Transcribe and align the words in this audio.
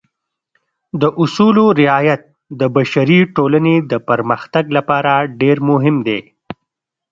د 1.01 1.03
اصولو 1.21 1.65
رعایت 1.81 2.21
د 2.59 2.61
بشري 2.75 3.19
ټولنې 3.35 3.75
د 3.91 3.93
پرمختګ 4.09 4.65
لپاره 4.77 5.11
ډېر 5.41 5.57
مهم 5.69 5.95
دی. 6.07 6.19